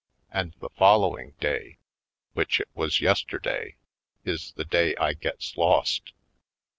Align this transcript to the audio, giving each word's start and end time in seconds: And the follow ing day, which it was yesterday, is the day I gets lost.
And 0.31 0.53
the 0.59 0.69
follow 0.71 1.15
ing 1.15 1.35
day, 1.39 1.77
which 2.33 2.59
it 2.59 2.69
was 2.73 3.01
yesterday, 3.01 3.75
is 4.25 4.51
the 4.53 4.65
day 4.65 4.95
I 4.95 5.13
gets 5.13 5.55
lost. 5.57 6.13